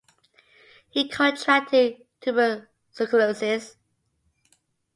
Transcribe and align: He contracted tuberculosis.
He 0.89 1.07
contracted 1.07 2.03
tuberculosis. 2.21 3.77